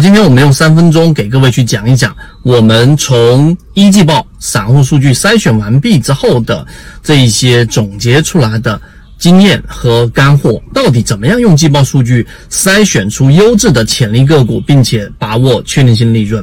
[0.00, 6.66] 今天我们用三分钟给各位去讲一讲，我们从一季报散户数据筛选完毕之后的
[7.02, 8.80] 这一些总结出来的
[9.18, 16.42] 经验和干货，到底怎么样用季报数据筛选出优质的潜力个股，并且把握确定性利润。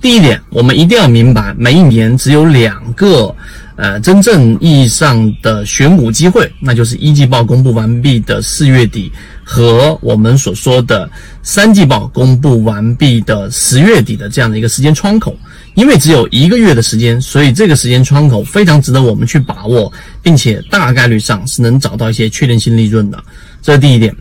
[0.00, 3.34] 第一点，我们一定要明白，每一年只有两个。
[3.80, 9.12] 呃，真正意义上的选股机会，那就是一季报公布完毕的四月底
[9.44, 11.08] 和我们所说的
[11.44, 15.38] 三季报公布完毕的十月底的这样的一个时间窗口。
[15.74, 23.24] 因为只有一个月的时间，所以这个时间窗口非常值得我们去把握，并且大概率上是能找到一些确定性利润的。
[23.62, 24.12] 这是第一点。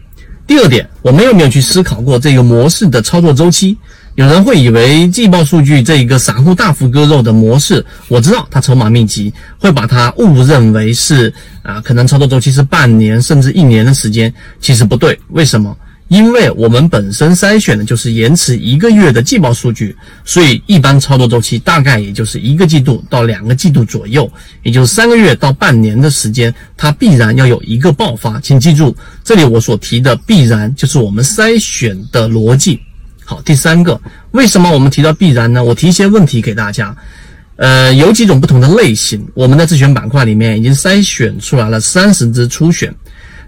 [0.46, 3.76] 第二点，我们有没有去思考过这个模式的操作周期？
[4.18, 11.32] 有人会以为季报数据这一个散户大幅割肉的模式，我知道它筹码密集，会把它误认为是
[11.62, 15.20] 啊，可能操作周期是半年甚至一年的时间，其实不对。
[15.30, 15.78] 为什么？
[16.08, 24.28] 因为我们本身筛选的就是延迟一个月的季报数据，所以一般操作周期大概也就是一个季度到两个季度左右，
[24.64, 28.40] 也就是三个月到半年的时间，它必然要有一个爆发。
[28.40, 32.80] 请记住，这里我所提的必然就是我们筛选的逻辑。
[33.30, 34.00] 好，第三个，
[34.32, 35.62] 为什么我们提到必然呢？
[35.62, 36.96] 我提一些问题给大家，
[37.58, 42.96] 呃，有几种不同的类型，我们在自选板块里面已经筛选出来了三十只初选。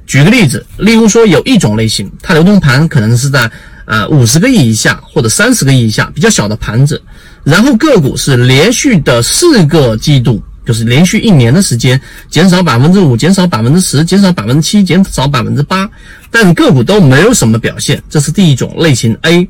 [0.06, 3.50] 举个例子，例如说有一种类型，它流动盘可能是在
[3.86, 7.02] 呃五十个亿以下或者三十个亿以下，比较小的盘子，
[7.46, 10.44] 然后个股是连续的四个季度。
[10.66, 15.90] 就是连续一年的时间减少百分之五，减少百分之十，减少百分之七，减少百分之八，
[16.30, 19.50] 但个股都没有什么表现，这是第一种类型 A。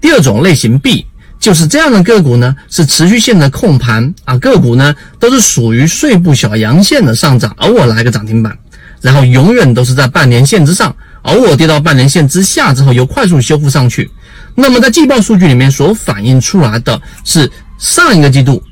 [0.00, 1.06] 第二种类型 B
[1.38, 8.56] 就是这样的个股呢，是持续性的控盘啊，个股呢都是属于碎步小阳线的上涨，偶尔来个涨停板，
[9.00, 14.10] 然后永远都是在半年线之上，偶尔跌到半年线之下之后又快速修复上去。
[14.54, 18.62] 那么在季报数据里面所反映出来的是上一个季度。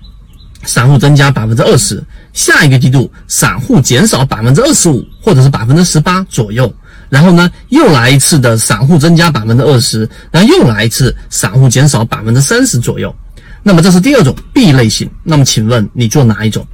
[0.65, 6.71] 散户增加百分之二十，下一个季度散户减少百分之二十五，或者是百分之十八左右。
[7.11, 13.15] 然后呢，又来一次的散户增加百分之二十，然后又来一次散户减少百分之三十左右。
[13.63, 15.11] 那么这是第二种 B 类型。
[15.23, 16.67] 那么请问你做哪一种？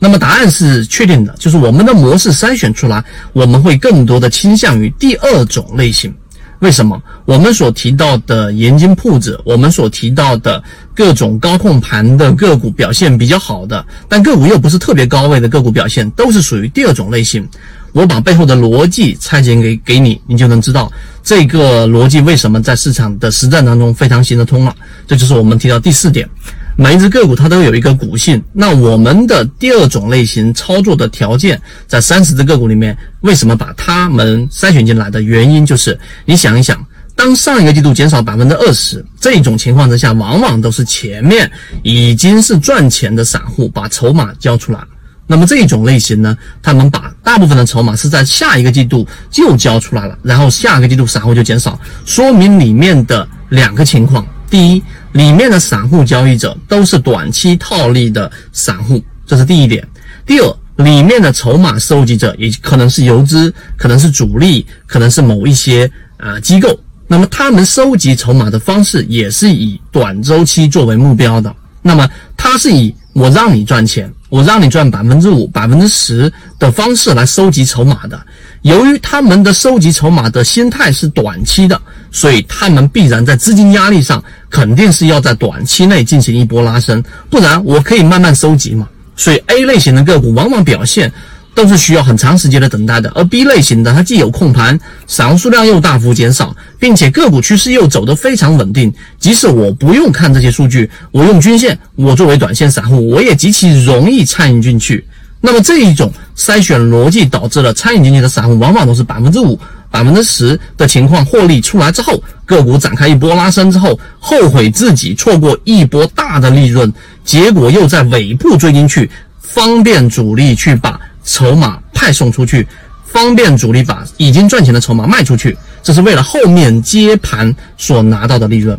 [0.00, 6.12] 那么答案是确定的，就是我们的模式筛选出来，我们会更多的倾向于第二种类型。
[6.60, 10.62] 为什么我们所提到的盐津铺子，我们所提到的
[10.94, 17.46] 各种高控盘的个股表现比较好的，但个股又不是特别高位的个股表现，都是属于第二种类型。
[17.94, 24.74] 我把背后的逻辑拆解给给你，你就能知道这个逻辑为什么在市场的实战当中非常行得通了。
[25.06, 26.28] 这就是我们提到第四点。
[26.76, 36.84] 每一只个股它都有一个股性，那我们的第二种类型操作的条件，在三十只个股里面，为什么把它们筛选进来的原因，就是你想一想，
[37.14, 41.48] 当上一个季度减少百分之二十这种情况之下，往往都是前面
[41.84, 44.88] 已经是赚钱的散户把筹码交出来了。
[45.26, 54.82] 那么这种类型呢，他们把大部分的筹码是在下一个季度就交出来了，然后下个季度散户就减少，说明里面的两个情况，第一。
[55.12, 59.86] 里面的散户交易者都是短期套利的散户，这是第一点。
[60.26, 66.76] 第二，里面的筹码收集者也可能是游资，可能是主力，可能是某一些啊机构。
[67.06, 71.54] 那么他们收集筹码的方式也是以短周期作为目标的。
[71.80, 78.20] 那么他是以我让你赚钱，我让你赚百分之五、百分之十的方式来收集筹码的。
[78.62, 81.80] 由于他们的收集筹码的心态是短期的，
[82.10, 88.88] 所以他们必然在资金压力上肯定是要在短期内进行一波拉升，不然我可以慢慢收集嘛。
[89.16, 91.12] 所以 A 类型的个股往往表现
[91.54, 105.06] 都是需要很长时间的等待的，而 B 类型的它既有控盘，散户数量又大幅减少，并且个股趋势又走得非常稳定，即使我不用看这些数据，我用均线，我作为短线散户，我也极其容易参与进去。
[105.40, 109.60] 那么这一种筛选逻辑导致了餐饮经济的散户往往都是百分之五、
[109.90, 116.90] 百分之十的情况获利出来之后，个股展开一波拉升之后，后悔自己错过一波大的利润，
[117.24, 122.66] 结果又在尾部追进去，方便主力去把筹码派送出去，
[123.06, 128.78] 方便主力把已经赚钱的筹码卖出去，这是为了后面接盘所拿到的利润。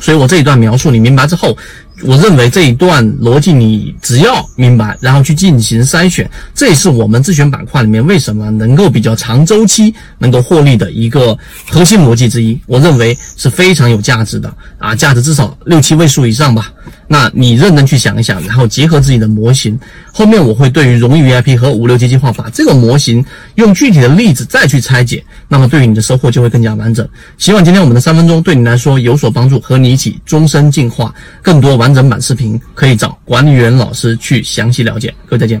[0.00, 1.56] 所以我这一段描述你明白之后。
[2.02, 11.38] 我认为这一段逻辑你只要明白，然后去进行筛选，这也是我们自选板块里面为什么能够比较长周期能够获利的一个
[11.70, 12.60] 核心逻辑之一。
[12.66, 16.70] 我认为是非常有价值的啊，价值至少六七位数以上吧。
[17.06, 19.78] 那你认真去想一想，然后结合自己的模型，
[20.12, 23.24] 后面我会对于荣誉 VIP 和五六阶计划把这个模型
[23.56, 27.08] 用具体的例子再去拆解，那么对于你的收获就会更加完整。
[27.38, 31.14] 希望今天我们的三分钟对你来说有所帮助，和你一起终身进化。
[31.42, 35.14] 更多完整版视频可以找管理员老师去详细了解。
[35.26, 35.60] 各位再见。